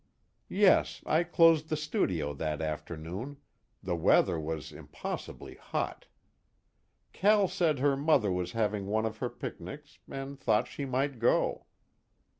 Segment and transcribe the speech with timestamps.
[0.49, 1.03] "Yes.
[1.05, 3.37] I closed the studio that afternoon
[3.83, 6.07] the weather was impossibly hot.
[7.13, 11.67] Cal said her mother was having one of her picnics, and thought she might go.